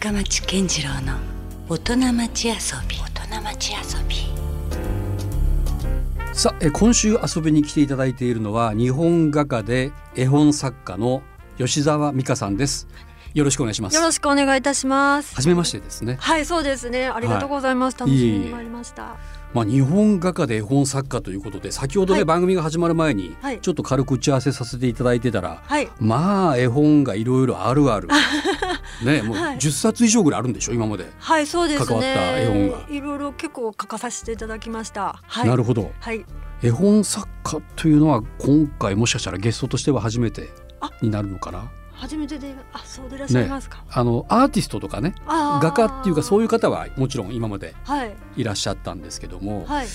[0.00, 1.18] 深町健次郎の
[1.68, 2.54] 大人町遊
[2.88, 2.96] び。
[2.96, 4.16] 大人町遊び。
[6.32, 11.22] さあえ今週遊びに来ていただいているのは日本画家で絵本作家の
[11.58, 12.88] 吉澤美香さんです。
[13.34, 13.94] よろしくお願いします。
[13.94, 15.34] よろしくお願いいたします。
[15.34, 16.16] 初めましてですね。
[16.18, 17.08] はいそうですね。
[17.08, 19.18] ありがとうございます、楽しみに参りました
[19.52, 22.24] まあ日本画家で絵本作家ということで先ほどね、はい。
[22.24, 23.60] 番組が始まる前にはい。
[23.60, 25.88] ちょっと軽く打ち合わせさせていただいてたら、はい。
[25.98, 28.08] まあ絵本がいろいろあるある。
[29.04, 29.56] ねもうはい。
[29.56, 31.86] 10冊以上ぐらいあるんでしょ今まで、はいそうですね。
[31.86, 32.86] 関わった絵本が。
[32.90, 35.20] いろいろ結構書かさせていただきました。
[35.22, 35.48] はい。
[35.48, 35.90] なるほど。
[36.00, 36.24] はい。
[36.62, 40.90] 絵本作家というのは今回もしかしたらゲストとしては初めてあ。
[41.02, 41.70] になるのかな？
[42.00, 48.16] 初めてであそうでいらっしゃいますか、あのアーティストとかね画家っていうかそういう方はもちろん今まではい。
[48.36, 49.86] いらっしゃったんですけども、はい。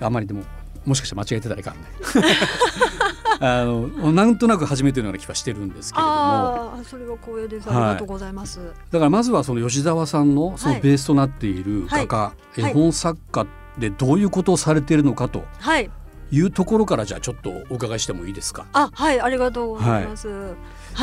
[0.00, 0.42] あまりでも
[0.84, 1.80] もしかして間違えてたらいかんね。
[3.40, 6.80] あのなんとなく初めてのような気はしてるんですけれども。
[6.84, 7.68] それは光栄です。
[7.70, 8.58] ありがとうございます、
[8.90, 12.60] だからまずはその吉澤さんのそのはいベースとなっている画家、はい。
[12.60, 13.46] 絵本作家
[13.78, 15.88] でどういうことをされているのかとはい。
[16.30, 18.66] いうところからじゃあちょっとお伺いしてもいいですか？
[18.72, 19.20] あはい。
[19.20, 20.28] ありがとうございます。
[20.28, 20.56] はい、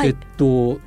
[0.04, 0.80] えっと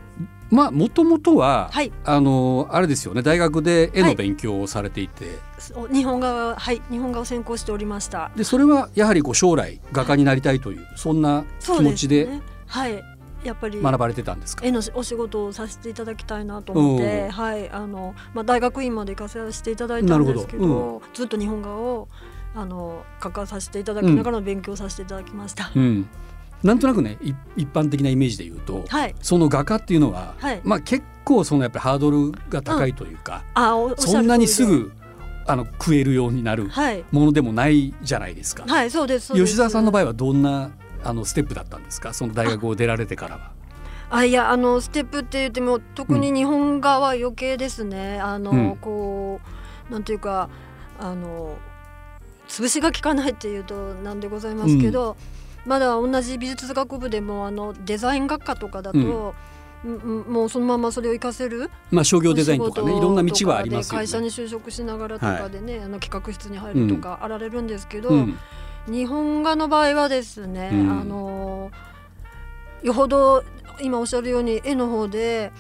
[0.51, 1.93] まあもともとは、はい。
[2.05, 4.17] あのあれですよね大学で絵のはい。
[4.17, 8.31] 勉強をされていて、そう日本画ははい日本画を専攻しておりました。
[8.35, 12.43] でそれはやはりこう将来画家になりたいという、そんな気持ちでね。
[12.67, 13.03] はい。
[13.45, 14.67] やっぱり学ばれてたんですか？
[14.67, 17.31] 絵のお仕事をさせていただきたいなと思っうて、ん。
[17.31, 17.71] はい。
[17.71, 22.09] あのまあ大学院まで行かさせていただいたんですけどなるほずっと日本画を
[22.55, 25.71] あの書かさせていただきながら勉強させていただきました。
[25.77, 26.09] うん、
[26.63, 29.15] なんとなくねい一般的なイメージで言うと、はい。
[29.23, 30.61] その画家っていうのは、はい。
[30.65, 34.19] まあ結構そのやっぱりハードルが高いというか、あおおっしゃる通りで。
[34.19, 34.93] そんなにすぐ
[35.47, 37.05] あの食えるようになるはい。
[37.13, 38.65] ものでもないじゃないですか。
[38.67, 40.71] はいそうです吉澤さんの場合はどんな
[41.05, 42.13] あのステップだったんですか？
[42.13, 43.53] その大学を出られてからは。
[44.11, 48.77] あいやあのステップって言っても特に日本画は余計ですね、あの、うん。
[48.77, 49.41] こ
[49.91, 50.49] うなんていうか
[50.99, 51.57] あの
[52.49, 55.17] 潰しが効かないっていうとなんでございますけど、
[55.67, 60.25] まだ同じ美術学部でもあのデザイン学科とかだと、うん。
[60.29, 64.07] もうそのままそれを活かせるまあ商業デザインとかねいろんな道はありますよね。
[64.07, 68.39] 会社に就職しながらとかでね、あの企画室に入るとかあられるんですけど、うん。
[68.89, 71.01] 日本画の場合はですね、うん。
[71.01, 71.71] あの
[72.83, 73.45] よほど
[73.81, 75.53] 今おっしゃるように絵の方で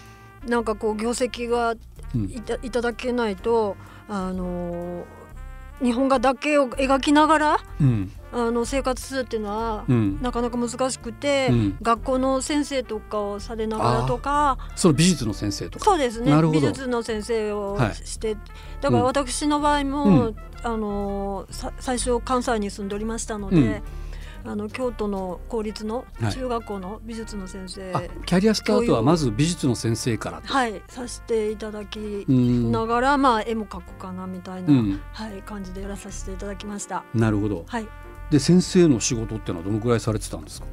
[0.46, 1.74] なんかこう業績が
[2.14, 2.24] うん。
[2.24, 3.76] いたいただけないと
[4.08, 5.04] あの
[5.82, 10.18] 日本画だけを描きながらうんあの生活するっていうのは、うん。
[10.20, 11.76] なかなか難しくて、うん。
[11.80, 15.84] 学校の先生とかをされながらとかその美術の先生とか。
[15.84, 16.32] そうですね。
[16.52, 17.94] 美術の先生をはい。
[17.94, 18.34] して、
[18.80, 19.04] だからうん。
[19.04, 20.36] 私の場合も、うん。
[20.62, 23.80] あのさ最初関西に住んでおりましたので、
[24.44, 26.32] あの京都の公立のはい。
[26.32, 30.48] 中学校の美術の先生、あキャリアスタートはまず美術の先生からと。
[30.52, 32.72] はいさせていただきうん。
[32.72, 35.00] ながら、まあ絵も描くかなみたいな、うん。
[35.12, 37.04] はい感じでやらさせていただきました。
[37.14, 37.64] なるほど。
[37.66, 37.88] はい。
[38.30, 40.66] で先生の仕事っていうのはどのくらいされてたんですか？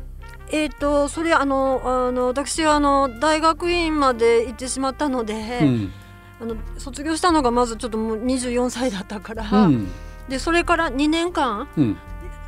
[0.52, 5.92] えっ、とそれあのあの私はあの大学院まで行ってしまったので、うん
[6.42, 9.88] あの卒業したのがまずちょっともう24歳だったから、うん
[10.28, 11.98] でそれから2年間うん。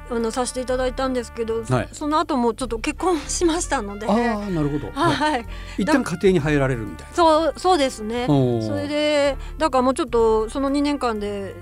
[0.09, 4.89] あのさせていただいたんですけど、はいその後もちょっと結婚しましたので、ああなるほど。
[4.93, 5.45] はいはい、
[5.77, 7.13] 一旦家庭に入られるみたいな。
[7.13, 8.25] そうそうですね。
[8.25, 11.55] それでだからもうちょっとその2年間で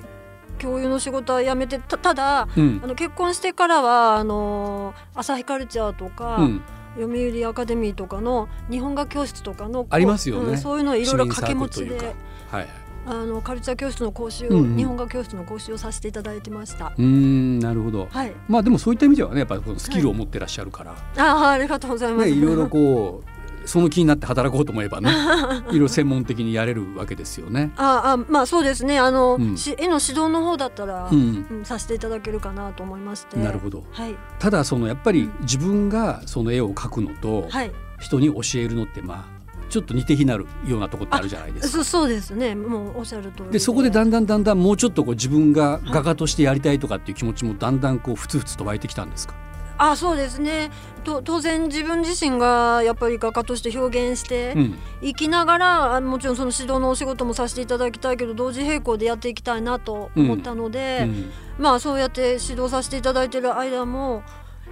[0.65, 6.61] 教諭の仕事は辞めてたただうんあの結婚してからはあの朝日カルチャーとか、うん
[6.97, 12.15] 読売アカデミーとかの日本画教室とかのありますよねうんそういうのをいろいろ掛け持ちで
[12.49, 12.67] はい。
[13.05, 16.93] あのカルチャー教室の講習を、うんうん日本画教室の講習をさせていただいてました。
[16.97, 18.07] うーんなるほど。
[18.09, 18.33] はい。
[18.47, 22.29] まあでもそういった意味ではねやっぱりこのスキルを持ってらっしゃるから、あありがとうございます。
[22.29, 23.34] ねいろいろこう
[23.65, 25.09] その気になって働こうと思えばね
[25.67, 27.71] いろいろ専門的にやれるわけですよね。
[27.77, 31.65] ああまあそうですねあの、うんし絵の指導の方だったら、ううんん。
[31.65, 33.83] させていただけるかなと思いましてなるほど。
[33.91, 39.35] はいただそのやっぱり自分がその絵を描くのとはい人に教えるのってまあ
[39.69, 41.83] ちょっと似て非なるようなとこってあるじゃないですか。
[41.83, 49.33] そそうですねもうおっしゃる通りでそこでだんんだんだんだんもうちょっとこう自分が画家としてやりたいとかっていう気持ちもだんだんこうふつふつと湧いてきたんですか？
[49.77, 50.71] あそうですね
[51.03, 54.75] と当然自分自身がやっぱり画家として表現してうん。
[55.01, 64.23] いきながら、あもちろんその指導のお仕事もさせていただきたいけど同時並行でやっていきたいなと思ったので、うんまあそうやって指導させていただいてる間も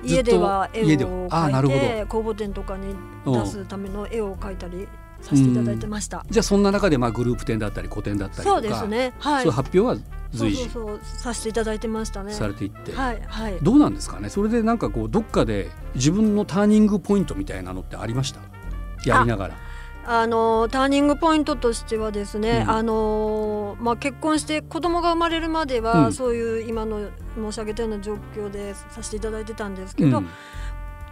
[0.03, 2.93] 家では絵を描いて公募展とかに
[3.25, 4.87] 出すための絵を描いたり
[5.21, 6.25] させていただいてました。
[6.29, 9.13] じゃあそんな中でまあグループ展だったり個展だったりとかそうですね。
[9.19, 9.43] はい。
[9.43, 10.69] そう発表は随時。
[10.69, 12.33] そうそうさせていただいてましたね。
[12.33, 13.57] されていって、はいはい。
[13.61, 14.29] どうなんですかね？
[14.29, 18.39] それでなんかこうどっかで自分のターニングポイントみたいなのってありました？
[19.05, 19.55] やりながら。
[20.05, 22.71] あのターニングポイントとしてはですね、うん。
[22.71, 26.13] あのまあ、結婚して子供が生まれるまでは、うん。
[26.13, 30.27] そういう今の申し上げたような状況でさせていただいてたんですけど、うん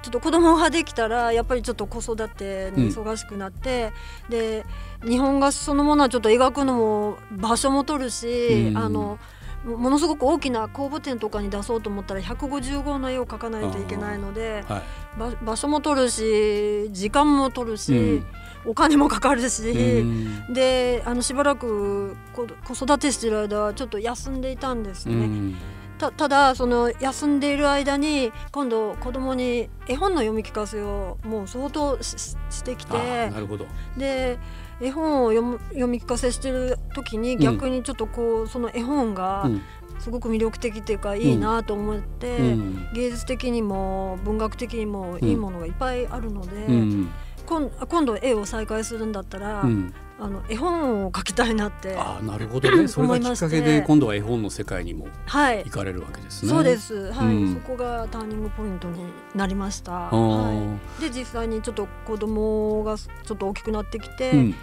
[0.01, 3.93] ちょっと子供ができたらやっぱりちょっと子育てに忙しくなって、
[4.29, 4.65] で
[5.03, 8.77] 日本画そのものはちょっと描くのも場所も取るし、うん。
[8.77, 9.19] あの
[9.63, 15.19] もものすごく大きな公募展とかに出そうと思ったら150号の絵を描かないといけないのではい。
[15.19, 18.25] ば場所も取るし時間も取るし、うん。
[18.65, 19.69] お金もかかるし。
[19.69, 20.53] うん。
[20.53, 25.27] であのしばらく子子育てしてる間はちょっと休んでいたんですうね。
[25.27, 25.55] ん
[26.01, 33.67] たただその休んでいる間に今度子供に絵本の読み聞かせをもう相当してきてなるほど。
[33.95, 34.39] で
[34.81, 39.61] 絵本を読む読み聞かせしてる時に逆にちょっとこう、その絵本がうん。
[39.99, 42.89] すごく魅力的っていうか、いいなと思って、うん。
[42.95, 47.09] 芸術的にも文学的にもいいものがいっぱいあるので、うん。
[47.45, 52.87] 今今度絵を再開するんだったら、うんあの絵本を描きたいなってあーなるほどね。
[52.87, 55.63] それがきっかけで今度は絵本の世界にもはい。
[55.65, 56.49] 行かれるわけですね。
[56.49, 57.35] そうです、はい。
[57.35, 57.53] うん。
[57.55, 58.99] そこがターニングポイントに
[59.33, 60.09] なりました。
[60.09, 60.15] ー。
[60.15, 64.55] はい、で実際にちょっと子供がちょっと大きくなってきて、うん。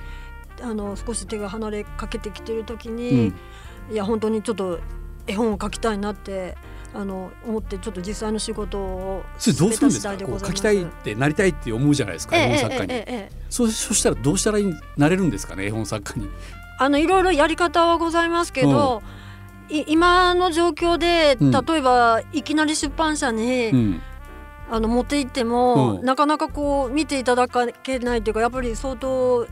[0.62, 3.34] あの少し手が離れかけてきてる時うに、ん。
[3.90, 4.78] いや本当にちょっと
[5.26, 6.56] 絵本を描きたいなって
[6.94, 10.16] あの思ってちょっと実際の仕事をそれどうするんですか？
[10.46, 16.28] 書きたいってなりたいって思うじゃないですかええ絵本作家に、ええそそしたらどうしたらいいなれるんですかね絵本作家に。
[16.78, 19.02] あのいろいろやり方はございますけど、
[19.68, 21.50] い今の状況でうん。
[21.50, 24.02] 例えばいきなり出版社に、うん。
[24.70, 26.04] あの持って行っても、うん。
[26.04, 29.46] なかなかこう見ていただけないというかやっぱり相当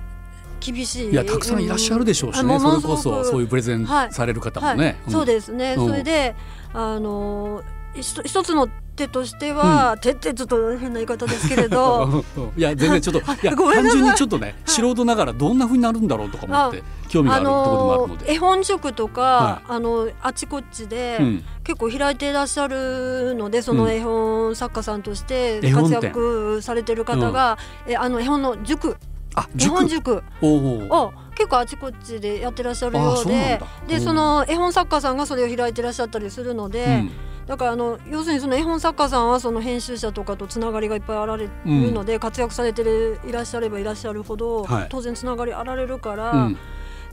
[0.60, 4.12] 厳しいいやたくさんいらっしゃるでしょうしね、あもそれこそそういうプレゼンはい。
[4.12, 4.78] される方もはい。
[4.78, 5.00] ね。
[5.08, 5.88] そうですね、うん。
[5.88, 6.34] それで
[6.72, 7.62] あの
[7.94, 12.24] 一つの手としては、手ってちょっと変な言い方ですけれど。
[12.56, 18.26] いや全然ちょっといや単純にちょっとね素人ながらどんな風になるんだろうとか思って興味がああるところでもあるので。
[18.26, 21.44] の絵本塾とか、はあのあちこちで、うん。
[21.62, 23.78] 結構開いていらっしゃるのでそうん。
[23.78, 28.96] の絵本作家さんとして活躍されてる方が、えあの絵本の塾。
[29.34, 30.22] あ絵本塾。
[30.42, 37.10] を結構あちこちでやってらっしゃるあようででその絵本作家さんがそれを開いてらっしゃったりするので、うん
[37.46, 44.86] だからあの要するにその絵本作家さんはその編集者とかとつながりがいっぱいあられるので、活躍されてるいらっしゃればいらっしゃるほど、はい。
[44.88, 46.58] 当然つながりあられるから、うん。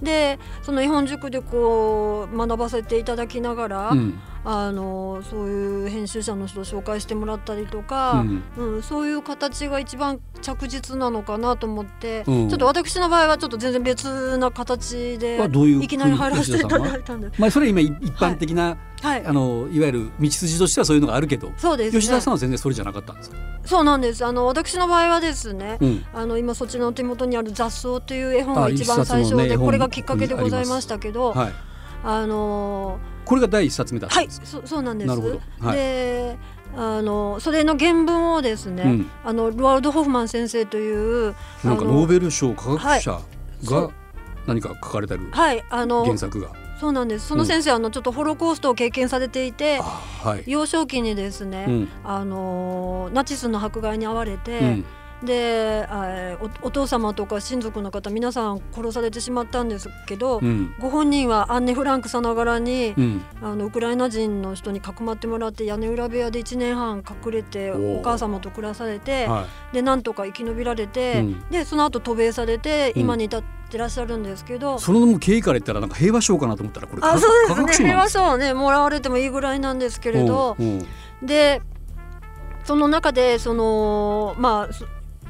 [0.01, 8.25] でその絵本塾でこう学ばせていただきながら、うんあのそういう編集者の人を紹介してもらったりとか、
[8.57, 22.01] うんそういう形が一番着実なのかなと思って、うんちょっと私の場合はちょっと全然別な形でいういきなり入らせていただいたんで、まあそれは今一般的な、はいあ、のいわゆる道筋としてはそういうのがあるけど、そうですね。
[22.01, 23.37] 吉田さんは全然それじゃなかったんですか？
[23.63, 24.25] そうなんです。
[24.25, 31.53] あの私の場合はですね、うんあの今そちらの手元にある雑草という絵本あが一番最初で、ねこれがきっかけでございましたけど、はい。
[32.05, 35.07] あのこれが第一冊目だったはいんですか。、そそうなんです。
[35.07, 36.37] なるほどはいで、
[36.75, 40.91] あのそれの原文をですね、うんあのロワルド・ホフマン先生とい
[41.29, 43.21] うなんかノーベル賞科学者
[43.65, 43.89] が
[44.47, 46.49] 何か書かれてるはい、あの原作が。
[46.79, 47.27] そうなんです。
[47.27, 50.43] その先生、あのちょっとホロコーストを経験されていて、あはい。
[50.47, 54.85] 幼少期にですね、うんあのナチスの迫害に遭われて、うん
[55.23, 60.75] であおお父様とか親族の方皆さん殺されてしまったんですけど、うん。
[60.79, 63.25] ご本人はアンネ・フランクさながらに、うん。
[63.41, 71.49] あのウクライナ人の人にかくまってもらって屋根裏部屋で1年半隠れてお母様と暮らされてはでなんとか生き延びられて、うん。
[71.49, 73.01] でその後渡米されてうん。
[73.03, 74.79] 今に至ってらっしゃるんですけど、い。
[74.79, 77.87] その経緯から言ったらなんか平和賞かなと思ったらこれ科あそうですね。
[77.87, 80.57] 平和賞ねもらわれてもいいぐらいなんですけれど。
[81.21, 81.61] で
[82.65, 84.85] その中でそのまあそ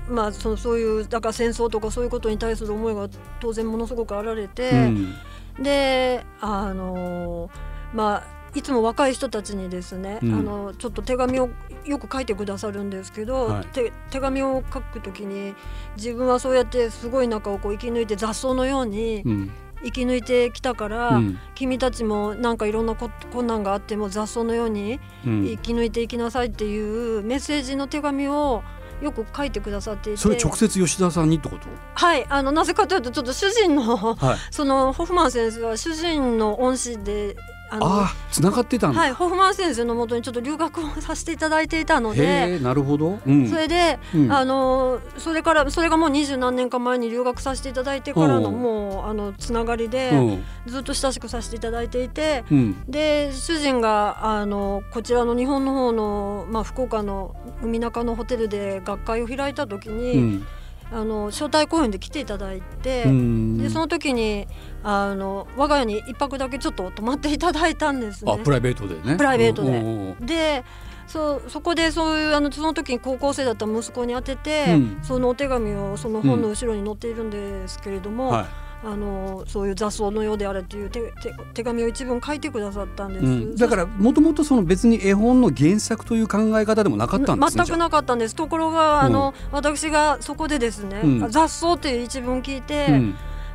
[0.10, 3.08] まあ、そのそういうだから戦争とかそういうことに対する思いが
[3.40, 5.16] 当然ものすごくあられて、うん。
[5.62, 7.50] であの
[7.94, 10.34] まあいつも若い人たちにですね、うん。
[10.34, 11.50] あのちょっと手紙を
[11.86, 13.66] よく書いてくださるんですけど、はい。
[13.68, 15.56] 手手紙を書くときに
[15.96, 19.52] 自分はそうやってすごい中をこう生き抜いて雑草のようにうん。
[19.84, 21.40] 生き抜いてきたから、うん。
[21.56, 25.46] 君たちもなんかいろんなこ困難があっても雑草のようにうん。
[25.46, 28.64] 生き抜いていきなさいっていうメッセージの手紙を
[29.04, 30.18] よく書いてくださっていて。
[30.20, 31.68] それ直接吉田さんにってこと？
[31.96, 34.38] はいあのなぜかというとちょっと主人のはい。
[34.50, 37.36] そのホフマン先生は主人の恩師で
[37.74, 42.24] あのああ繋がってたんだ、はい、ホフマン先生のもとにちょっと留学をさせていただいていたのへで
[42.56, 43.50] えなるほど、うん。
[43.50, 44.32] それで、うん。
[44.32, 48.52] あのそれからそれがもう二十何年か前に留学させていただいてからのう。
[48.52, 50.16] んもうあのつながりで、う。
[50.16, 52.44] んずっと親しくさせていただいていて。
[52.52, 52.84] うん。
[52.88, 60.48] で主人があのこちらの日本の方の、まあ、福岡の海中のホテルで学会を開いた時に、うん
[60.92, 63.58] あの招待公演で来ていただいて、うん。
[63.58, 64.48] でその時に
[64.84, 68.32] あの我が家に一泊だけちょっと泊まっていただいたんですね。
[68.32, 68.38] あ。
[68.38, 69.16] プライベートでね。
[69.16, 69.70] プライベートで。
[69.70, 70.64] うんうんうんで
[71.06, 75.00] そうそこでそういうあのその時に高校生だった息子に宛てて、うん。
[75.04, 78.48] そのお手紙をその本の後ろに載っているんですけれども、は
[78.86, 83.26] あのそういう雑草のようであれという手手手紙を一文書いてくださったんです。
[83.26, 88.36] いうん、だからもともとその別に絵本の原作という考え方でもなかったんですね全くなかったんです。
[88.36, 91.32] ところが、あの私がそこでですね、うん。
[91.32, 92.88] 雑草っていう一文聞いて、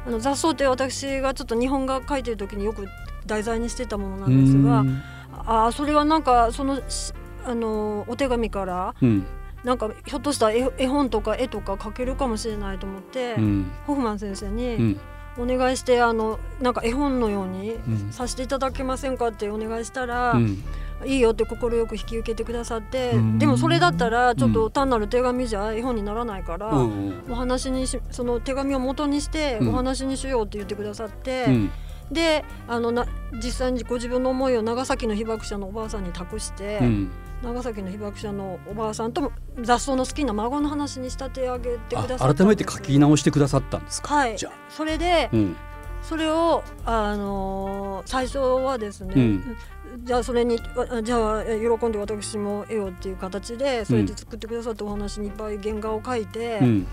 [0.06, 2.86] あの雑草って私がちょっと日本画書いてる時によく
[3.26, 5.02] 題材にしてたものなんですが、うん。
[5.30, 7.12] ああそれはなんかそのし
[7.44, 9.26] あのお手紙からうん。
[9.64, 13.70] なんかひょっとしたら絵絵本とか絵とか描けるかもしれないと思って、うん。
[13.86, 15.00] ホフマン先生うにん
[15.38, 18.12] お願いしてあのなんか絵本のようにうん。
[18.12, 20.64] させていただけませんかってお願いしたら、うん。
[21.04, 23.38] いいよって快く引き受けてくださって、うん。
[23.38, 27.24] でもそれだったらちょっと単なる手紙じゃ絵本にならないから、うん。
[27.30, 29.68] お話にしその手紙を元にしてうん。
[29.68, 31.70] お話にしようって言ってくださって、うん
[32.10, 37.10] であのな実際にご自分の思いを長崎の被爆者のおばあさんに託して、うん。
[37.42, 39.30] 長崎の被爆者のおばあさんとも
[39.62, 44.36] 雑草の好きな孫の話に仕立て上げてくださっ改めて書き直してくださったんですか、はい。
[44.36, 45.56] じゃあ、それで、うん。
[46.02, 49.56] それを、あのー最初はですね、うん。
[50.02, 56.86] じゃあそれにわじゃあえ喜んで私も絵をっていう形でそれで作ってくださったお話にいっぱい原画を描いて、うん。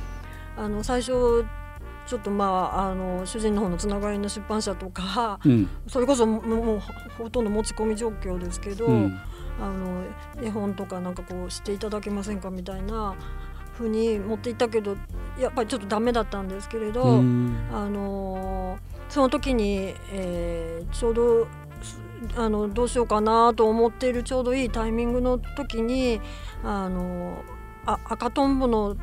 [0.58, 1.46] あの最初
[2.08, 5.70] ちょっとまああの主人の方のつながりの出版社とかうん。
[5.88, 6.80] それこそもう
[7.18, 9.20] ほとんど持ち込み状況ですけど、うん。
[9.62, 10.04] あの
[10.42, 13.16] 絵本とかなんかこうしていただけませんかみたいな
[13.74, 14.98] 風に持っていったけど
[15.40, 17.58] やっぱりちょっとダメだったんですけれど、うん。
[17.72, 18.78] あの
[19.10, 21.48] その時に、えーちょうど
[21.82, 22.00] す
[22.36, 26.22] あのどうしようかなと思っているちょうどいいタイミングの時に
[26.64, 27.44] あの
[27.86, 28.96] あ赤とんぼの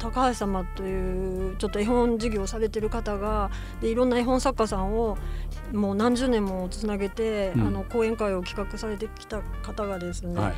[0.00, 5.18] 高橋様というちょっと絵本事業をされてる方がでいろんな絵本作家さんを
[5.72, 7.66] もう何十年もつなげて、うん。
[7.66, 10.54] あの講演会を企画されてきた方がですね、はい。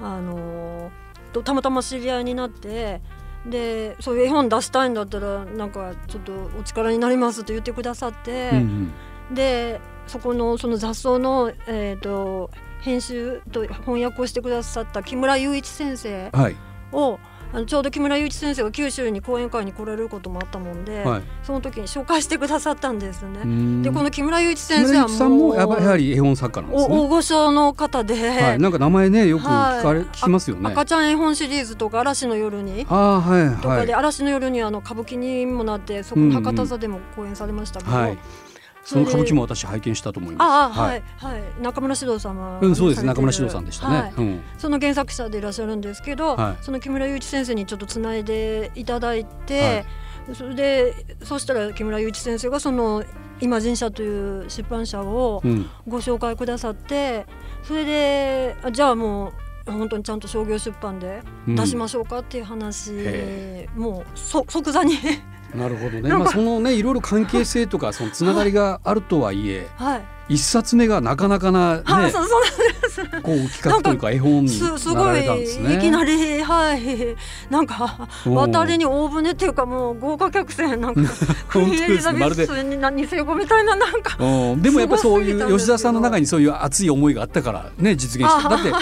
[0.00, 0.90] あの
[1.32, 3.00] とたまたま知り合いになって
[3.46, 8.92] でそういう絵本出したいんだったらなんかちょっとお力になりますと言ってくださって、うん
[9.32, 12.48] でそこのその雑草の、えー、と
[12.80, 16.56] 編集と翻訳をしてくださった木村雄一先生うんはい。
[16.92, 17.18] を
[17.56, 23.40] あのちょうど木村雄一先生が九州に講演会に来られることもあったもんで、はいその時に紹介してくださったんですね。
[23.44, 27.08] うんでこの木村雄一先生はももうやはり絵本作家なんですお大ね。
[27.08, 30.70] 御所の方で、はい、なんか名前ねよく聞かれ、はい聞きますよね。
[30.70, 38.18] 赤ちゃん絵本シリーズとか嵐の夜にああはいとかで、はい嵐の夜にあの歌舞伎にもなってそこの博多座でも公演されましたけど、はい。
[38.86, 40.48] その歌舞伎も私拝見したと思います。
[40.48, 41.42] ああはい、はい。
[41.60, 43.04] 中村獅童様うん、そうです。
[43.04, 44.00] 中村獅童さんでしたね。
[44.00, 44.12] はい。
[44.16, 46.64] うん、その原作者でいらっしゃるんですけど、はい。
[46.64, 49.84] その木村雄一先生にちょっとつないでいただいて、
[50.34, 53.04] それでそしたら木村雄一先生がその
[53.40, 57.26] 「イマジン社」という出版社をうん、ご紹介くださって
[57.62, 59.32] それであじゃあも
[59.66, 64.94] う本当にちゃんと商業出版で出しましょうかっていう話、へもうそ即座に
[65.56, 66.08] なるほどね。
[66.08, 72.42] まあそのねいろいろ関係性とかそのつながりがあるとはいえ、はい、一冊目がなかなかなねはい、そそう
[73.22, 75.76] こう企画というか絵本にすすならごいれたんですね。
[75.76, 77.16] いきなりはい。
[77.50, 81.00] なんかうん渡りに大船っていうかもう豪華客船なんか
[81.48, 84.16] クイーンエリザベスになニセコみたいななんか。
[84.22, 88.72] うん、でもやっぱりそういう吉田さんの中にそういう熱い思いがあったからね実現しただって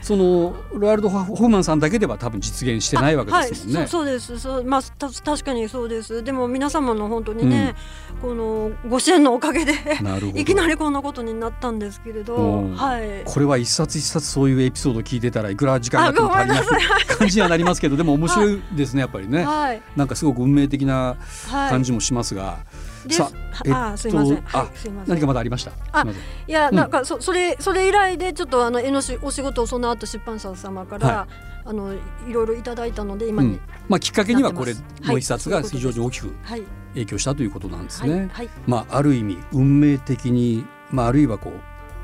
[0.00, 3.78] そのロアルド・ホフマンさんだけでは多分実現してないわけですもんね。
[3.80, 4.38] はい、そそうです。
[4.38, 6.22] そうまあた確かにそうです。
[6.22, 7.74] でも皆様の本当にね、
[8.20, 9.72] このご支援のおかげで
[10.34, 12.76] いきなりこんなことになったんですけれどうん。
[12.76, 13.22] はい。
[13.24, 16.64] これは一冊一冊そういうエピソード聞いてたらいくら時間があっても足りない
[17.06, 19.44] 感じにはなりますけどでも面白いですねやっぱりね。
[19.44, 19.80] はい。
[19.96, 21.16] なんかすごく運命的な
[21.48, 22.58] はい感じもしますが、
[23.06, 23.30] でさ
[23.70, 25.14] ああすいません、あはい、すいません。
[25.14, 25.72] 何かまだありました？
[25.92, 26.10] あす
[26.46, 26.76] いや、うん。
[26.76, 31.28] なんかそそれそれ以来でちょっとあの絵のしお仕事をその後出版社様から、は
[31.64, 31.98] あのい
[32.30, 36.62] ろいろいただいたので今に、うん、まあきっかけにはこれなってますの一冊が非常に大きくはい。
[36.94, 38.10] 影響したということなんですはい。
[38.10, 38.28] ね。
[38.32, 38.48] はい。
[38.66, 40.64] まあある意味運命的に
[40.94, 41.60] まああるいはこう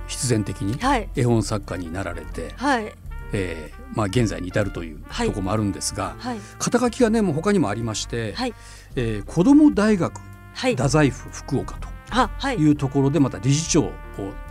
[0.09, 1.09] 必然的にはい。
[1.14, 2.92] 絵本作家になられて、はい。
[3.32, 5.26] えーまあ現在に至るというはい。
[5.28, 6.38] ところもあるんですが、はい。
[6.59, 8.54] 肩書きがねもう他にもありまして、はい。
[8.97, 10.20] えー子ども大学
[10.54, 10.73] はい。
[10.76, 11.88] 太宰府福岡と
[12.52, 12.56] い。
[12.56, 13.92] いうところでまた理事長を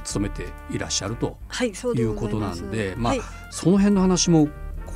[0.06, 3.22] 務めていらっしゃるとはいそうことなんでまあはい。
[3.52, 4.48] その辺の話も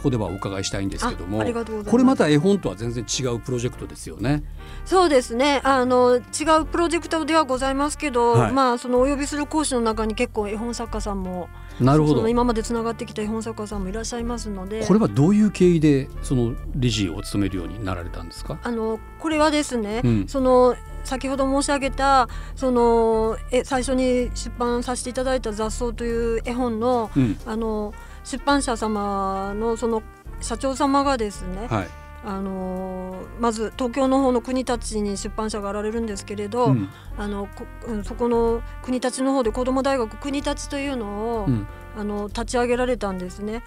[0.04, 1.42] ここではお伺いしたいんですけども
[1.90, 4.44] これまた絵本とは全然違うプロジェクトですよね。
[4.84, 5.62] そうですね。
[5.64, 6.20] あの違
[6.62, 8.52] うプロジェクトではございますけど、はい。
[8.52, 11.48] まあそのお呼びする講師の中に結構絵本作家さんも
[11.80, 12.28] なるほど。
[12.28, 14.86] 今までつながってきた絵本作家さんもいらっしゃいますので。
[14.86, 18.60] これはどういう経緯でその理事を務めるようになられたんですか？
[18.62, 20.28] あのこれはですね、うん。
[20.28, 30.04] その先ほど申し上げたそのえ最初に出版させていただいた「雑草」という絵本のうん、あの出版社様のその
[30.42, 31.88] 社長様がですね、はい。
[32.26, 36.90] あのまず東京の方の国立に出版社があられるんですけれど、うん。
[37.18, 41.68] あのこうんそこの国立の方で子ども大学国立というのを、うん。
[41.96, 43.64] あの立ち上げられたんですね。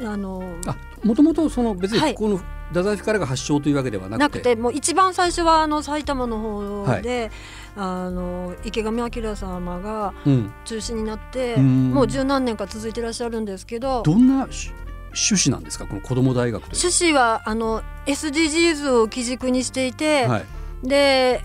[0.00, 2.10] うん、あのあもともとその別はい。
[2.10, 2.38] にこの
[2.68, 7.30] 太宰府からが発祥というわけではなくて,、なくてもう一番最初はあの埼玉の方で、
[7.76, 11.90] あの池上彰様がうん、中心になって、うん。
[11.92, 14.72] もう十何年か続いていらっしゃるんですけどどんなし
[15.12, 15.86] 趣旨なんですか？
[15.86, 20.44] この子ども大学趣旨はあの SDGs を基軸にしていて、はい。
[20.82, 21.42] で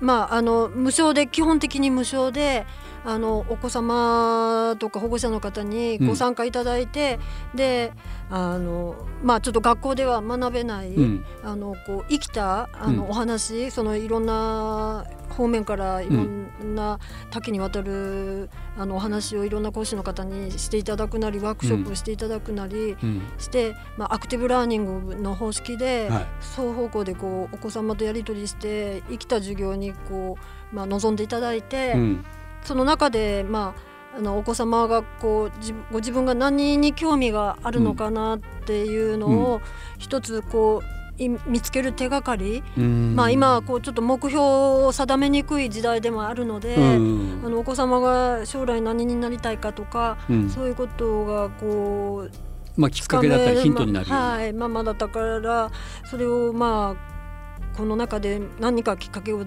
[0.00, 2.66] まああの無償で基本的に無償で
[3.04, 7.18] あのお子様とか保護者の方にご参加いただいて、
[7.54, 7.92] で
[8.30, 11.24] あのまあちょっと学校では学べない、うん。
[11.44, 13.10] あのこう生きたあの、うん。
[13.10, 15.04] お話そのいろんな
[15.36, 16.98] 方面からいろんな
[17.30, 23.22] 多岐にわたる、あのお話をいろんな講師の方にしていただくなりワークショップをしていただくなりうん。
[23.38, 26.26] して、まあ、アクティブラーニングの方式で、はい。
[26.40, 30.36] 双方向でこうお子様とやり取りして生きた授業にこ
[30.72, 32.24] う、まあ、望んでいただいて、うん。
[32.62, 33.74] その中で、ま
[34.14, 39.60] あ、あのお子様がこう自ご自分が何に興味があるのかなっていうのを
[39.98, 43.14] 一つこうい見つける手がかり、うん。
[43.14, 47.42] まあ、今はこうちょっと目標を定めにくい時代でもあるので、うん。
[47.44, 50.50] あのお子様が将来何になりたいかとか、うん。
[50.50, 52.30] そういうことがこう
[52.76, 55.70] まあ、きっかけだったりヒントになるような、はい、まあ、まだだから
[56.10, 59.44] それをまあこの中で何かきっかけを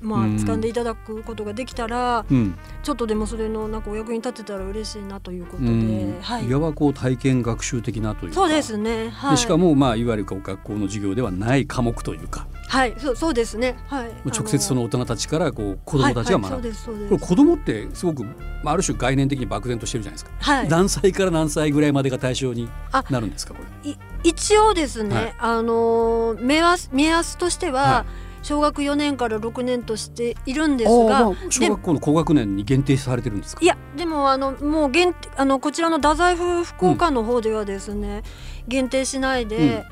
[0.00, 9.10] まあうん掴んでいただくことができたら、うんちょっとでもそれのなんかお役に立てたら嬉しいなということで、うんはいい、わばこう体験学習的なというかそうですね。
[9.10, 9.30] はい。
[9.32, 13.76] でしかも、まあ、いわゆるこう学校の授業ではない科目というかはい、そうそうですね。
[13.88, 14.12] はい。
[14.26, 17.08] 直接その大人たちからこう子どもたちが学ぶ、はいはいそうですそうです。
[17.08, 20.68] これ子どもってすごく、まあ、ある種概念的に漠然としてるじゃないですか、はい。
[20.68, 23.90] 何歳から何歳ぐらいまでが対象にあなるんですかこれ。
[23.90, 28.04] い一応ですね、はいあのー目安目安としては、は
[28.42, 33.62] 小学4年から6年としているんですあが、あまあ小学校の高学年に限定されてるんですか？
[33.62, 38.22] いやでもあのもう限あのこちらの太宰府福岡の方ではですね、
[38.68, 39.84] 限定しないで、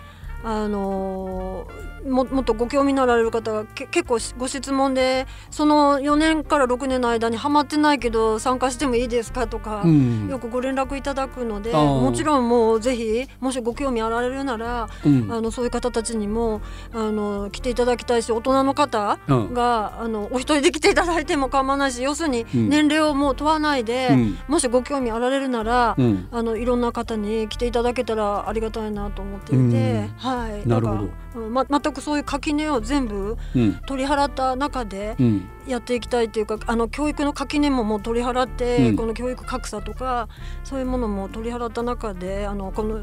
[0.45, 10.29] あのーももっとご興味のあられる方がけ結構しご質問でその4年から6年の間にハマってないけど参加してもいいですかとか、うん。
[10.29, 15.33] よくご連絡いただくのでもちろんもうぜひもしご興味あられるなら、うん。
[15.33, 16.61] あのそういう方たちにも
[16.93, 19.55] あの来ていただきたいし大人の方うん。
[19.55, 22.69] が、あのお一人で来ていただいても構わないし要するにうん。
[22.69, 24.39] 年齢をもう問わないで、うん。
[24.49, 26.29] もしご興味あられるなら、うん。
[26.31, 30.13] あのいろんな方に来ていただけたらありがたいなと思っていて、うん。
[30.17, 31.03] はい、なるほど。
[31.03, 33.75] んかうんま、全くそういう垣根を全部うん。
[33.87, 35.49] 取り払った中でうん。
[35.67, 38.97] やっていきたいというかあの教育の垣根ももう取り払って、うん。
[38.97, 40.29] この教育格差とか
[40.65, 43.01] そういうものも取り払った中であのこの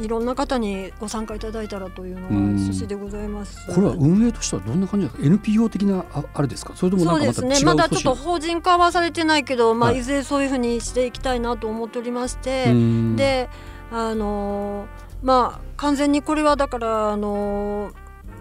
[0.00, 2.36] いろんな方にご参加いただいたらというのがうん。
[2.56, 3.66] 趣旨でございます。
[3.74, 6.72] これは運営としてはどんな感じですか？NPO 的なああれですか？
[6.74, 10.00] それともなそうですんかまた違うねまだちょっと法人化はされてないけど、まあ、はい。
[10.00, 13.16] いずれそういうふうにしていきたいなと思っておりまして、うん。
[13.16, 13.48] で
[13.92, 17.94] あのーまあ完全にこれはだからあのー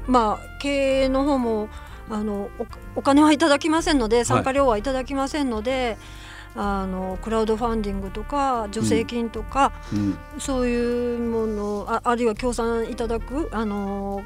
[0.05, 1.69] まあ経営の方も
[2.09, 5.97] あのおお金はいただきませんので参加料はいただきませんので、
[6.55, 10.17] あのクラウドファンディングとか助成金とか、うん。
[10.39, 14.21] そういうものああるいは協賛いただくあの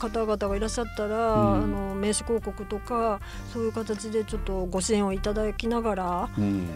[0.00, 1.62] 方々がいらっしゃったら、うん。
[1.62, 3.20] あの名刺広告とか
[3.52, 6.66] そういう形でちょっとご支援をいただきながらうん。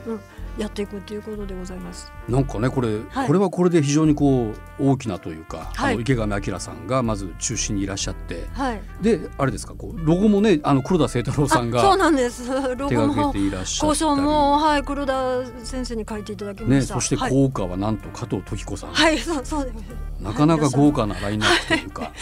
[0.57, 2.13] やっていくということでございます。
[2.29, 3.27] なんかねこれ、はい。
[3.27, 5.95] これはこれで非常にこう大きなというか、はい。
[5.95, 12.49] あの池上彰さんがまず中心にいらっしゃってはい、であれですかこうロゴもねあの黒田清太郎さんあそうがなんです。
[12.77, 14.01] ロ手ゴもていらっしゃったり。
[14.01, 16.95] 交渉もはい黒田先生に書いていただきまねした。
[16.95, 19.73] そしてはい、効果はなんと加藤時子さん、はい、そうそう。
[20.21, 22.13] なかなか豪華なラインナップというか、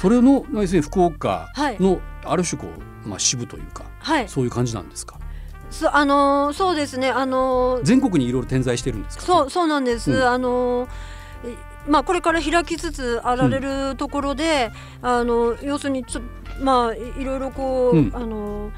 [0.00, 2.68] それの要するに福岡のある種こ
[3.04, 5.18] う、まあ、支部というかはい、そういう感じなんですか？
[5.70, 9.24] そあのーそうですねあのー全国にいろいろ点在してるんですか？
[9.24, 10.10] そうそうなんです。
[10.12, 10.22] うん。
[10.24, 10.88] あの
[11.44, 11.54] え
[11.88, 14.70] まあこれから開きつつあられるところで、
[15.02, 16.20] あの要するにちょ
[16.62, 18.10] まあいいろいろこう、うん。
[18.14, 18.70] あの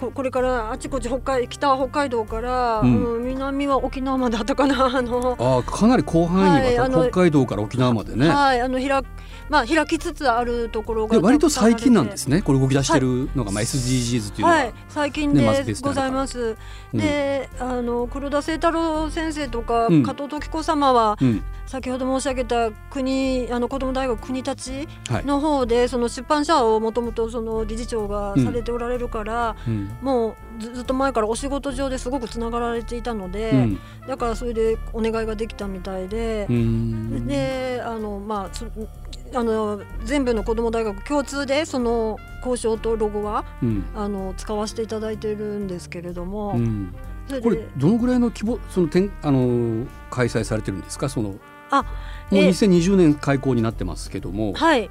[0.00, 8.28] ここれからあちこち北海北は北海道から、うんうん南は沖縄まであったかな あのああかなり広範囲にはい北海道から沖縄までね。
[8.28, 9.02] はいあの開
[9.48, 12.40] まあ開きつつあるところがで割と最近なんですね。
[12.40, 14.54] これ動き出してるのが、まあ SDGs というのは。
[14.54, 16.56] はい、最近ねまずでごデジタル化ざいます。
[16.94, 25.24] うんで、あの黒田清太郎先生とか、うん加藤時子様はうん先ほど申し上げた国あの子ども大学国立はい。
[25.24, 29.88] の方でその出版社をもともとその理事長がされておられるから、うん。
[30.02, 33.78] もうずずっと前からお仕事上ですごくつながられていたので、うん。
[34.08, 36.52] だからそれでお願いができたみたいでう。
[36.52, 37.28] ん。
[37.28, 38.66] であのまあそ
[39.32, 43.84] あの全部の子ども大学共通でその交渉とロゴはうん。
[43.94, 46.92] あの使わせていただいてるんですけれども、うん。
[47.28, 51.08] それでこれどのぐらいの規模その点あの開催されてるんですか？
[51.08, 51.36] その
[51.70, 51.88] あも
[52.32, 54.90] うえ2020年開校になってますけども、はい。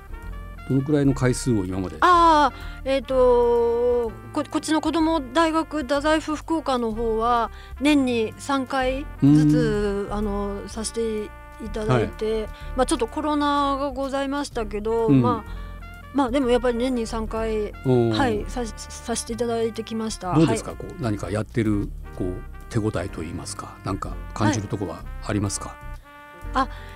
[0.69, 1.97] どのくらいの回数を今まで？
[2.01, 7.49] ああえっ、とここっちの子ども大学太宰府福岡の方は
[7.81, 11.29] 年に3回ずつあのさせてい
[11.73, 15.21] ただいて、まあちょっとコロナがございましたけど、うん。
[15.21, 15.69] まあ
[16.13, 17.71] まあでもやっぱり年に3回
[18.11, 20.33] はいささせていただいてきました。
[20.33, 22.33] どうですか、はいこう何かやってるこう
[22.69, 25.75] 手応えといいますかなんか感じるところはありますか、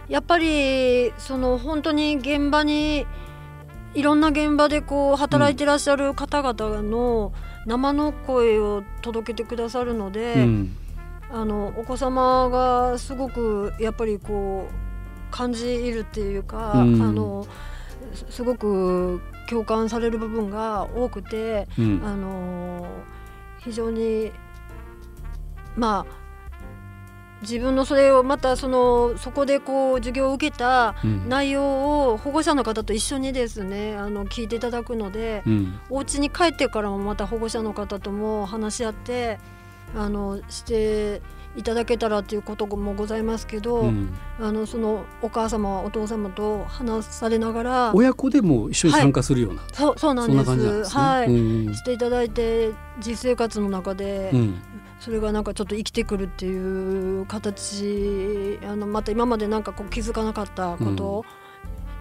[0.09, 3.05] やっぱりその本当に現場に
[3.93, 7.31] いろんな現場でこう働いてらっしゃる方々の
[7.65, 10.77] 生の声を届けてくださるので、うん。
[11.31, 17.01] あのお子様がすごくやっぱりこう感じるっていうか、うん。
[17.01, 17.47] あの
[18.13, 22.01] すすごく共感される部分が多くて、うん。
[22.03, 22.87] あの
[23.59, 24.31] 非常に
[25.75, 26.22] まあ
[27.43, 31.29] 自分のそれをまたそのそこでこう授業を受けたうん。
[31.29, 35.79] 内容を保護者の方と一緒にですねあの聞いていただくので、うん。
[35.89, 39.39] お家に帰ってからもまた保護者の方とも話し合って
[39.95, 41.21] あのして
[41.55, 44.13] いただけたらっていうこともございますけど、うん。
[44.39, 51.01] あのそのお母様お父様と話されながら親子でも一緒に参加するような、そうそうなんそんなんですね。
[51.01, 51.75] はい、うん。
[51.75, 54.61] していただいて実生活の中で、うん。
[54.99, 61.25] それがなんかちょっと生きてくるっていう形あのまた今までなんかこう気づかなかったことを、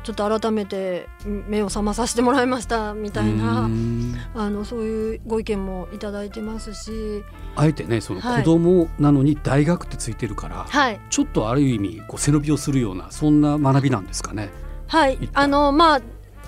[0.02, 4.16] ちょっと改めて目を覚まさせてもらいましたみたいな、うん。
[4.34, 8.44] あのそういうご意見もいただいてますし、あえてねそのはい。
[8.44, 11.00] 子供なのに大学ってついてるから、はい。
[11.10, 14.50] ちょっとある意味こう背伸びをするようなそんな学びなんですかね？
[14.88, 15.18] はい。
[15.34, 16.00] あのまあ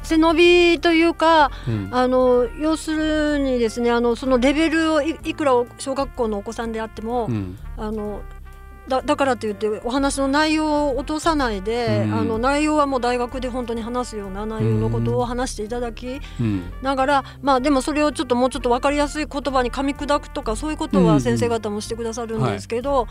[0.02, 1.88] 背伸びというかうん。
[1.92, 7.58] あの要するにですねあのそのレベルをいいくら小学校のお子さんであっても、うん。
[7.76, 8.22] あの
[8.88, 16.72] だだからといってお話の内容を落とさないで、うんあの内容はもう大学で本当に話すような内容のことを話していただきうん。
[16.82, 21.10] ながら、まあでもそれをちょっともうちょっと分かりやすい言葉に噛み砕くとかそういうことうんうん。
[21.14, 23.08] は先生方もしてくださるんですけど、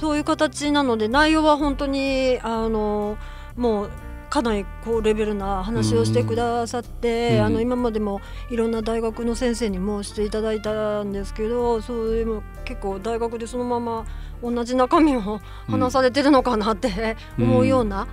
[0.00, 3.16] そういう形なので内容は本当にあの
[3.56, 3.90] もう
[4.30, 7.44] かなりこうレベルな話をしてくださって、うん。
[7.44, 14.04] あの今までもいろんな大学の先生にもしていただいたんですけどそういうの結構大学でそのまま
[14.44, 18.06] 同じ中身を話されてるのかなって思うような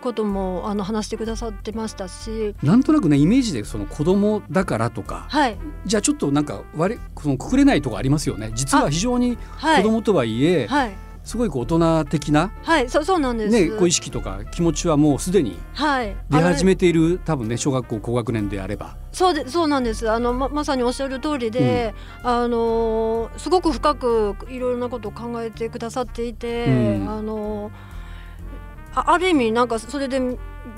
[0.00, 5.26] こともあの話してくださってましたし、なんとなくねイメージでその子供だからとか。
[5.28, 5.58] はい。
[5.86, 8.50] じゃあちょっとなんか割りそのくくれないとこありますよね。
[8.54, 9.82] 実は非常にはい。
[9.82, 13.52] 子供とはいえ、はいすごいこう大人的な、はいそうそうなんです。
[13.52, 18.96] ね、こう意識とか気持ちはもうすでにはい出始めめている多分ね小学校高学年であれば。
[19.12, 26.70] そうでそうなんですあのままさにおっしゃる通りで、あのすごく深くいろいろなことを考えてくださっていて、う
[27.04, 27.70] んあの
[28.94, 30.20] あある意味なんかそれで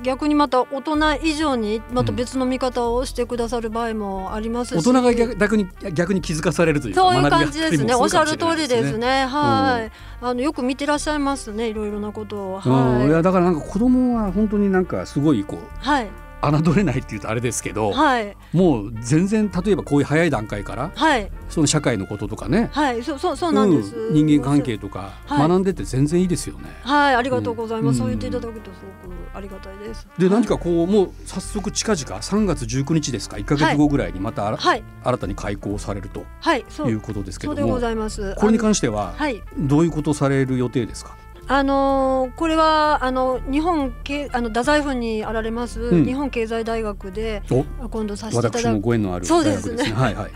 [0.02, 7.94] 逆にまた大人以上にまた別の見方をしてくださる場合もありますし、大人が逆逆に逆に気づかされるというかそういう感じですね。
[7.94, 9.26] おっしゃる通りですね。
[9.26, 9.92] はい。
[10.20, 11.68] あのよく見てらっしゃいますね。
[11.68, 12.62] いろいろなことを。
[12.64, 15.62] うん、いやはだからなんか子供は本当になんかすごいこうい。
[15.80, 16.08] はい。
[16.52, 18.36] 侮れないっていうとあれですけど、はい。
[18.52, 21.30] もう全然例えばこういう早い段階からはい。
[21.54, 23.02] その社会のこととかね、はい。
[23.04, 23.94] そうそうそうなんです。
[23.94, 26.64] うん人間関係とかはい学んでて全然いいですよね。
[26.82, 27.94] はい、ありがとうございます。
[27.94, 30.08] うんそう言っていただくとすごくありがたいです。
[30.18, 36.86] ではい何かこうもう早速近々3月19日ですか？1か月後ぐらいにまたはい、新たに開講されるとはい、そ。
[36.86, 38.34] いううことですけどもざいます。
[38.34, 46.04] これに関してははい、どういうことをされる予定ですか、あのーこれはあの日本経あの太宰府にあられます、うん。
[46.04, 48.80] 日本経済大学でお今度させていただく。
[48.80, 49.76] ご縁のある大学そうですね。
[49.76, 49.94] ですね。
[50.00, 50.30] はいはい。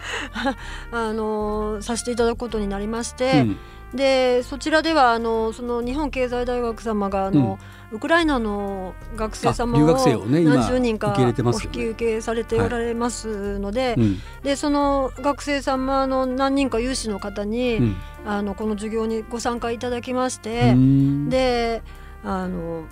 [0.92, 3.47] あのーさせていただくことになりまして、
[3.94, 7.59] でそちらではあのその日本経済大学様があの、
[7.90, 14.18] ウクライナの学生様を何十人か受け入れてますお引き受けされておられますので、うん。
[14.42, 17.96] でその学生様の何人か有志の方に、うん。
[18.27, 21.31] あのこの授業にご参加いただきましうて、ん。
[21.31, 21.83] で
[22.24, 22.85] あの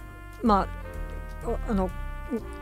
[0.42, 0.66] ま
[1.44, 1.90] あおあの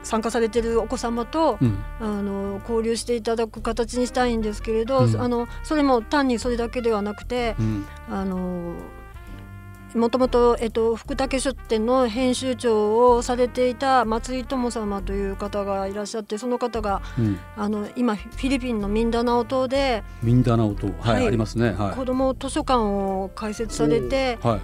[0.02, 1.78] 参加されてるお子様と、うん。
[2.00, 5.20] あの交流していただく形にしたいんですけれど、うん。
[5.20, 7.86] あのそれも単にそれだけではなくてうん。
[8.10, 8.74] あの
[9.94, 17.38] もともと、えっと、福武書店の編集長をされていた松井友様という方がいらっしゃってその方がうん。
[17.56, 20.88] あの今フィリピンのミンダナオ島でミンダナオ島。
[21.00, 21.26] はい、はい。
[21.28, 21.70] ありますね。
[21.72, 21.96] はい。
[21.96, 24.60] 子ども図書館を開設されて、は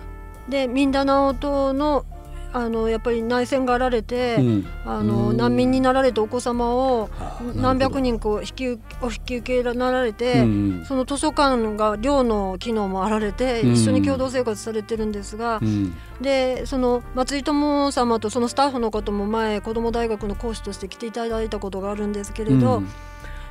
[0.49, 0.51] い。
[0.51, 2.05] でミンダナオ島の
[2.53, 4.67] あのやっぱり内戦があられて、うん。
[4.85, 5.37] あのうん。
[5.37, 10.85] 難民になられたお子様をはあ何百人こう引き受お引き受けなられほて、どうん。
[10.87, 13.73] その図書館が寮の機能もあられて、うん。
[13.75, 15.95] 一緒に共同生活されてるんですがう、ん。
[16.21, 22.89] でその松井友様とそのスタッフの方も前子ども大学の講師として来ていただいたことがあるんですけれど、うん。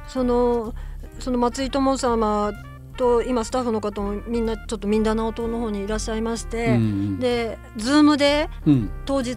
[0.08, 0.74] その
[1.20, 2.52] その松井友様
[3.00, 8.90] と今スタッフの方もみんなちょっとミンダナオ島の方にいらっしゃいまして、うんで Zoom でうん。
[9.06, 9.36] 当日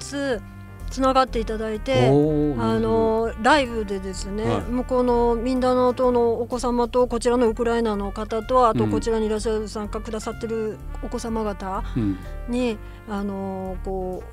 [0.91, 2.11] つながっていただいて。
[2.11, 2.61] おー。
[2.61, 4.61] あのライブでですね、はい。
[4.63, 8.91] 向こうのミンダナオ島のお子様とこちらのウクライナの方とあとうん。
[8.91, 12.19] こちらにいらっしゃる参加くださってるお子様方うん。
[12.49, 14.25] に、あのこ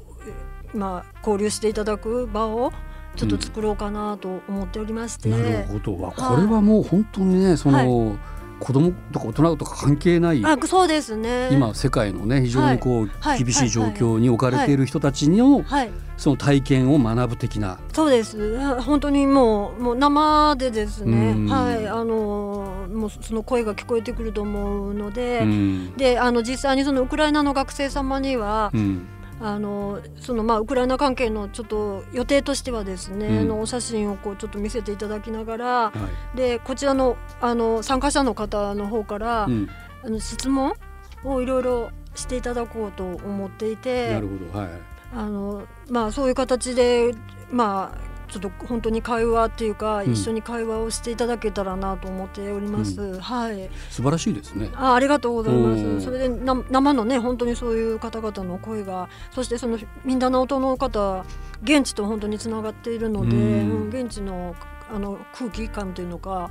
[0.74, 2.72] うまあ交流していただく場を
[3.16, 5.94] ちょっと作ろうかなと思っておりまして、なるほど。
[5.94, 8.18] これはもう本当にねその、
[8.60, 11.50] 子供とか大人とか関係ないあそうですね。
[11.52, 13.44] 今世界のね非常にこう、はい。
[13.44, 15.92] 厳しい状況に置かれている人たちの、はい。
[16.18, 17.80] その体験を学ぶ的な。
[17.94, 18.60] そうです。
[18.60, 21.32] あ本当にもうもう生でですね。
[21.32, 21.48] うん。
[21.48, 21.88] はい。
[21.88, 25.94] あのもうその声が聞こえてくると思うので、うん。
[25.96, 29.08] であの実際にそのウクライナの学生様には、うん
[29.42, 33.38] あのそのまあウクライナ関係のちょっと予定としてはですね、うん。
[33.40, 35.94] あのお写真をこうちょっと見せていただきながらは
[36.34, 36.38] い。
[36.38, 39.70] でこちらのあの参加者の方の方から、うん。
[40.04, 40.74] あの質問
[41.24, 44.70] をいろいろしていただこうと思っていてなるほどはい。
[45.14, 47.14] あの、まあ、そういう形で
[47.52, 53.20] まあちょっと本当に会話っていうか、うん一緒に会話をしていただけたらなと思っております。
[53.20, 54.70] はい素晴らしいですね。
[54.76, 55.82] あありがとうございまおす。
[55.82, 61.26] ーそれでな生のね本当にそういう方々の声がそしてそのミンダナオ島の方
[61.64, 64.56] 現地と本当につながっているので、うんうん現地の
[64.92, 66.50] あの空気感というのか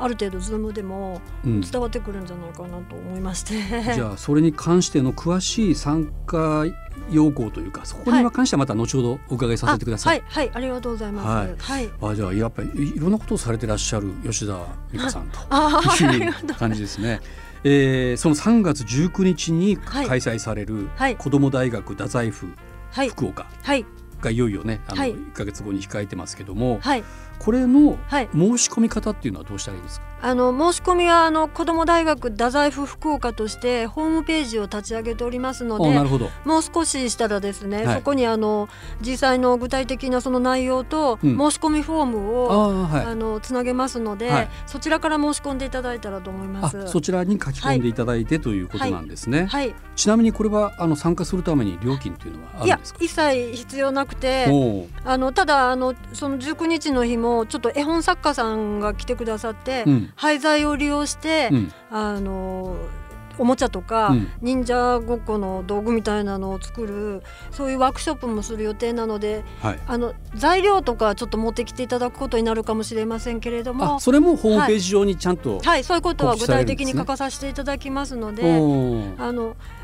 [0.00, 3.54] ある程度ズームでもうん、伝わってくるんじゃないかなと思いまして。
[3.94, 6.66] じゃあそれに関しての詳しい参加
[7.10, 10.18] 要項というかそこに関してはまた後ほどお伺いさせてください。
[10.18, 11.28] あはいはいありがとうございます。
[11.28, 11.90] はいはい。
[12.12, 14.58] あじゃあやっぱりいいろんなことをされてらっしゃる吉田
[14.92, 15.38] 美香さんと
[16.04, 17.20] いう感じですね。
[17.64, 22.48] えー、その3月19日にはい開催されるはい子ども大学太宰府
[22.92, 23.84] はい福岡はい
[24.20, 27.04] がいよいよねあのはい1ヶ月後に控えてますけども、はい
[27.38, 28.28] これのはい。
[28.32, 36.28] 申し込み方っていうのはどうしたらいいですか、あの申し込みはあの子ども大学太宰府福岡としてホームページを立ち上げておりますのであなるほど。
[36.44, 37.96] もう少ししたらですね、はい。
[37.96, 38.68] そこにあの
[39.00, 41.38] 実際の具体的なその内容とうん。
[41.38, 43.04] 申し込みフォームあを、あはい。
[43.06, 44.48] あのつなげますので、はい。
[44.66, 46.78] そちらから申し込んでいただいたらと思います。
[46.78, 52.98] あそちらに書き込んでいただいて、ということなんですね、はい、ちなみにこれはあの参加するために料金というのはあいやるんですか？
[53.00, 54.46] 一切必要なくて
[55.04, 60.12] あのただあのその19日の日もちょっと絵本作家さんが来てくださって、うん。
[60.16, 61.72] 廃材を利用して、うん。
[61.90, 62.76] あの
[63.40, 64.28] おもちゃとか、うん。
[64.42, 69.78] 忍者ごっこの道具みたいなのを作るそういうワークショップもする予定なのではい。
[69.86, 75.84] あの材料とかちょっと持ってきていただくことになるかもしれませんけれどもあそれもホームページ上にちゃんと、はい。
[75.84, 79.77] そういうことは具体的に書かさせていただきますので、あのそ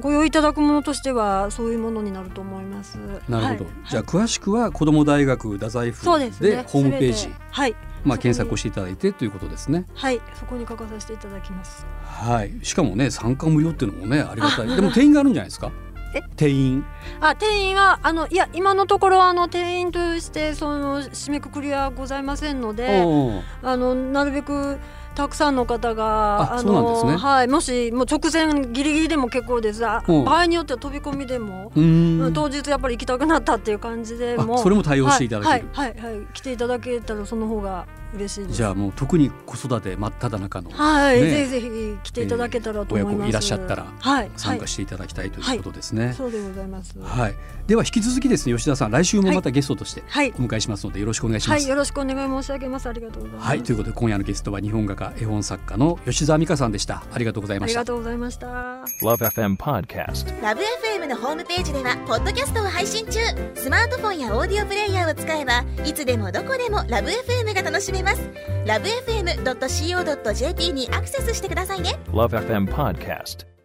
[0.00, 2.96] ご用意いただくものとしてはそういうものになると思います。
[3.28, 3.74] なるほど、はい。
[3.90, 6.50] じゃあ詳しくは子ども大学太宰府ですね。
[6.50, 7.74] でホームページ、はい。
[8.04, 9.84] まあ、検索をしていただいてということですね。
[9.94, 10.20] はい。
[10.34, 11.86] そこに書かさせていただきます。
[12.04, 14.68] はい、しかもね参加無料っていうのもねありがたい。
[14.68, 15.70] でも 定員があるんじゃないですか？
[16.14, 16.22] え？
[16.36, 16.84] 定員。
[17.20, 23.02] あ定員はあのいや今のところはあの定員としてその締めくくりはございませんので
[23.62, 24.78] あのなるべく
[25.14, 27.12] たくさんの方があそうなんですね。
[27.12, 27.48] のはい。
[27.48, 29.86] もしもう直前ギリギリでも結構です。
[29.86, 30.24] あうん。
[30.24, 31.72] 場合によっては飛び込みでも、
[32.32, 38.56] 当日やっぱり行きたくなったっていう感じであもそれも対応していただける、はいはいはい、はい、来ていただけたらその方が嬉しいです。
[38.56, 41.30] じゃあもう特に子育て真っ只中のはい、ね。
[41.30, 41.68] ぜひぜひ
[42.02, 46.14] 来ていただけたらと思います、親子いらっしゃったらはい参加ししていただきたいということですね。
[46.16, 46.98] そうでございます。
[47.00, 47.34] はい、
[47.66, 50.32] では引き続きですね吉田さん来週もまたゲストとしてはい。
[50.38, 51.62] お迎えしますのでよろしくお願いします。
[51.62, 52.88] はいよろしくお願い申し上げます。
[52.88, 53.48] ありがとうございます。
[53.48, 58.46] はい、ということで今夜のゲストは日本画家家絵本作家の吉澤美香さんでしたありがとうございましたありがとうございました。
[59.02, 60.42] Love FM Podcast.
[60.42, 63.18] ラブ f m のホームページではポッドキャストを配信中
[63.54, 68.30] スマートフォンやオーディオプレイヤーを使えばいつでもどこでもラブ f m が楽しめます
[68.66, 73.59] ラブ FM.co.jp にアクセスしてくださいね Love FM Podcast.